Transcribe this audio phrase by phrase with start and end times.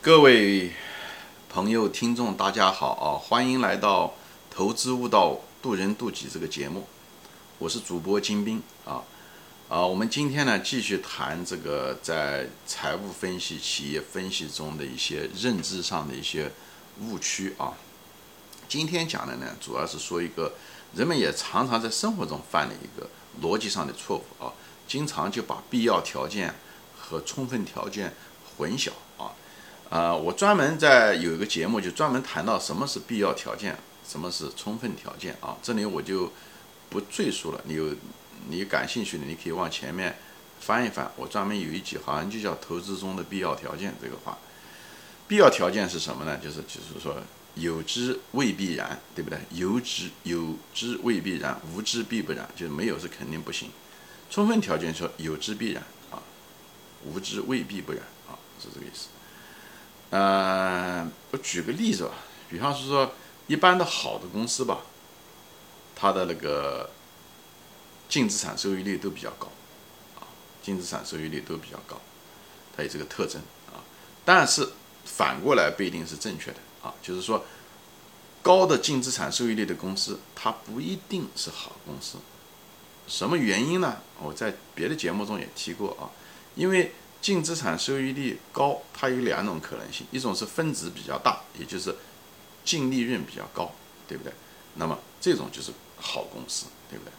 [0.00, 0.70] 各位
[1.50, 3.18] 朋友、听众，大家好啊！
[3.18, 4.06] 欢迎来到
[4.48, 6.86] 《投资悟道，渡人渡己》这个节目，
[7.58, 9.02] 我是主播金兵啊
[9.68, 9.84] 啊！
[9.84, 16.52] 我们今天呢继续谈这个在财务分析、企业分析中的一些认知上的一些
[17.00, 17.74] 误区啊。
[18.68, 20.54] 今天讲的呢，主要是说一个
[20.94, 23.10] 人们也常常在生活中犯的一个
[23.42, 24.52] 逻辑上的错误啊，
[24.86, 26.54] 经常就把必要条件
[26.96, 28.14] 和充分条件
[28.56, 29.34] 混淆啊。
[29.90, 35.56] 啊，我专门在有一个节目，就专门谈到什么是必要条件，什么是充分条件啊。
[35.62, 36.32] 这里我就
[36.90, 37.94] 不赘述了，你有
[38.48, 40.16] 你感兴趣的，你可以往前面
[40.60, 41.10] 翻一翻。
[41.16, 44.38] 我专门有一集，好像就叫投资中的必要条件这个话。
[45.26, 46.38] 必要条件是什么呢？
[46.38, 47.16] 就是就是说。
[47.54, 49.36] 有之未必然，对不对？
[49.50, 53.68] 有之有之未必然，无之必不然，就是没有是肯定不行。
[54.30, 55.82] 充分条件说有之必然
[56.12, 56.22] 啊，
[57.04, 59.08] 无之未必不然啊，是这个意思。
[60.10, 62.14] 呃，我举个例子吧，
[62.48, 63.12] 比方是说
[63.46, 64.78] 一般的好的公司吧，
[65.94, 66.90] 它的那个
[68.08, 69.48] 净资产收益率都比较高
[70.18, 70.26] 啊，
[70.62, 72.00] 净资产收益率都比较高，
[72.76, 73.84] 它有这个特征啊。
[74.24, 74.68] 但是
[75.04, 76.58] 反过来不一定是正确的。
[76.80, 77.44] 啊，就是说，
[78.40, 82.18] 高的净资产收益率的公司，它不一定是好公司。
[83.08, 83.96] 什么原因呢？
[84.22, 86.06] 我在别的节目中也提过啊。
[86.54, 91.94] 因为净资产收益率高，它有两种可能性：一种是分子比较大，也就是
[92.64, 93.72] 净利润比较高，
[94.06, 94.32] 对不对？
[94.74, 97.12] 那么这种就是好公司，对不对？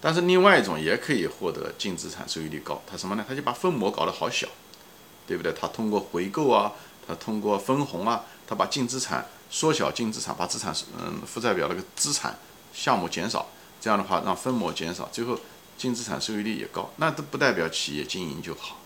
[0.00, 3.24] 但是另外一种也可以获得净资产收益率高，它什么呢？
[3.28, 4.48] 它就把分母搞得好小，
[5.26, 5.52] 对不对？
[5.52, 6.72] 它通过回购啊，
[7.06, 8.24] 它通过分红啊。
[8.44, 12.36] 它把净资产缩小，净资产把资产嗯负债表那个资产
[12.74, 13.48] 项目减少，
[13.80, 15.38] 这样的话让分母减少，最后
[15.78, 18.78] 净资产收益率也高，那都不代表企业经营就好。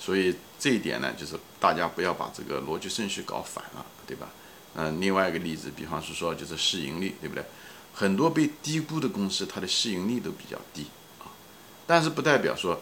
[0.00, 4.30] 所以这一点呢，就是大家不要把这个逻辑顺序搞反了，对吧？
[4.74, 7.44] 嗯，另外一个例子，比方是说就是市盈率，对不对？
[7.92, 10.86] 很多被低估的公司，它的市盈率都比较低
[11.18, 11.28] 啊，
[11.86, 12.80] 但是不代表说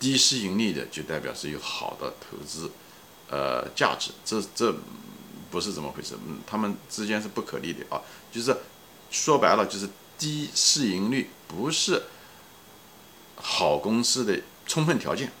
[0.00, 2.70] 低市盈率的就代表是有好的投资。
[3.30, 4.72] 呃，价值这这
[5.50, 6.14] 不是怎么回事？
[6.28, 8.00] 嗯，他们之间是不可逆的啊。
[8.30, 8.54] 就是
[9.10, 12.02] 说白了，就是低市盈率不是
[13.36, 15.32] 好公司的充分条件，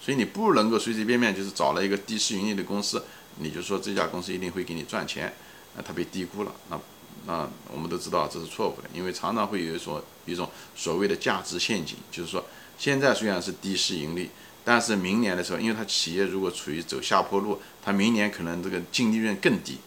[0.00, 3.04] 所以你不能够随随便便就是找了一个低市盈率的公司，
[3.36, 5.34] 你就说这家公司一定会给你赚钱，
[5.76, 6.80] 那它被低估了，那
[7.26, 12.44] 那我们都知道这是错误的，因为常常会有一说一种所谓的价值陷阱，就是说
[12.78, 14.30] 现在虽然是低市盈率。
[14.68, 19.78] 但是明年的时候，因为它企业如果处于走下坡路，它明年可能这个净利润更低。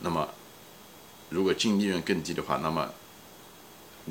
[0.00, 0.28] 那么，
[1.28, 2.92] 如果净利润更低的话，那么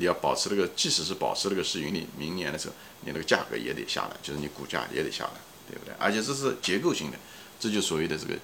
[0.00, 5.30] 你要保持这个，即使是保持这个市盈率，明年的时候你那个价格也得下来，就是你股价也得下来，
[5.70, 5.94] 对不对？
[5.98, 7.16] 而且这是结构性的，
[7.60, 8.34] 这就所谓的这个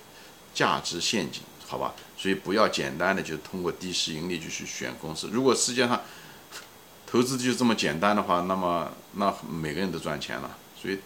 [0.54, 1.94] 价值陷阱，好吧？
[2.16, 5.28] 所以不要简单的就通过低市盈率就去选公司。
[5.32, 6.00] 如果世界上
[7.06, 11.00] 投资就这么简单的话，那么那每个人都赚钱了，所以。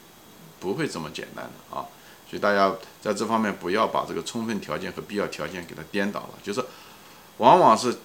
[0.60, 1.88] 不会这么简单的啊，
[2.28, 6.28] 所以大家在这方面不要把这个充分条件和必要条件给它颠倒了。
[6.42, 6.62] 就是
[7.38, 7.96] 往往是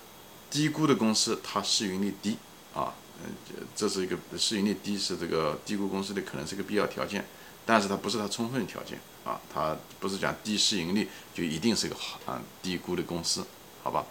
[0.50, 2.38] 低估的公司，它市盈率低
[2.74, 3.34] 啊，嗯，
[3.76, 7.26] 这是一个市盈率低是这个低估公司的可能是个必要条件，
[7.66, 13.46] 但是它不是它充分条件啊，它不是讲低市盈率就一定是个好啊低估的公司，
[13.84, 14.06] 好吧？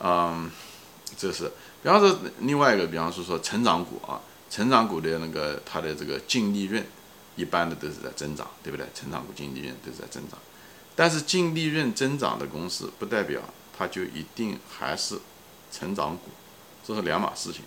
[0.00, 0.50] 嗯，
[1.16, 1.50] 这是，
[1.82, 4.20] 比方说另外一个，比方说说成长股啊，
[4.50, 6.84] 成长股的那个它的这个净利润。
[7.34, 8.86] 一般的都是在增长，对不对？
[8.94, 10.38] 成长股净利润都是在增长，
[10.94, 13.40] 但是净利润增长的公司不代表
[13.74, 15.18] 它就一定还是
[15.72, 16.30] 成长股，
[16.86, 17.62] 这是两码事情。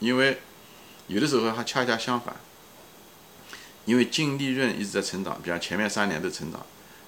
[0.00, 0.40] 因为
[1.06, 2.34] 有的时候它恰恰相反，
[3.84, 6.60] 因为净利润一直在成长，比方前面三年都成长，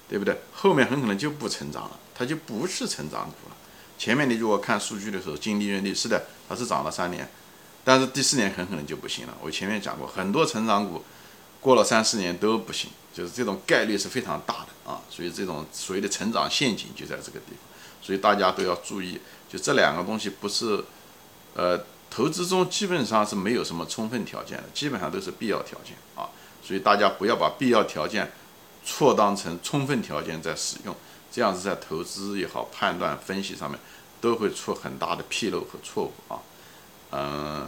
[0.07, 0.39] 对不对？
[0.53, 3.57] 后面很可能就不成长了，它就不是成长股了。
[3.97, 7.29] 前面你如果看数据的时候，净利润率是的，它是涨了三年，
[7.83, 9.35] 但是第四年很可能就不行了。
[9.41, 11.03] 我前面讲过，很多成长股。
[11.61, 17.57] 过了三四年都不行，就是这种概率是非常大的啊，所以这种所谓的成长陷阱就在这个地方，
[18.05, 19.19] 所以大家都要注意，
[19.49, 20.83] 就这两个东西不是，
[21.55, 26.29] 呃，投资中基本上是没有什么充分条件的，基本上都是必要条件啊，
[26.61, 28.31] 所以大家不要把必要条件
[28.85, 30.95] 错当成充分条件在使用，
[31.31, 33.79] 这样子在投资也好、判断分析上面
[34.21, 36.37] 都会出很大的纰漏和错误啊，
[37.09, 37.67] 嗯。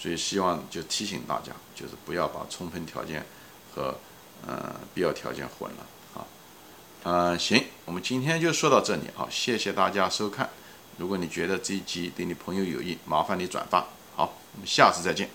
[0.00, 3.26] 所以希望就提醒大家，就是不要把充分条件
[3.74, 3.92] 和
[4.46, 5.84] 呃必要条件混了
[7.10, 10.50] 嗯，行，我们今天就说到这里啊，谢谢大家收看。
[10.98, 13.86] 如果你觉得这一集对你朋友有益，麻烦你转发。
[14.14, 15.30] 好，我们下次再见。